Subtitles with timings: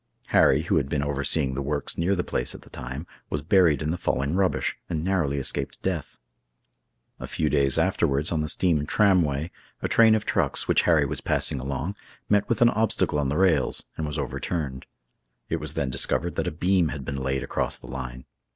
[0.29, 3.83] Harry, who had been overseeing the works near the place at the time, was buried
[3.83, 6.17] in the falling rubbish, and narrowly escaped death.
[7.19, 11.21] A few days afterwards, on the steam tramway, a train of trucks, which Harry was
[11.21, 11.93] passing along,
[12.29, 14.87] met with an obstacle on the rails, and was overturned.
[15.49, 18.25] It was then discovered that a beam had been laid across the line.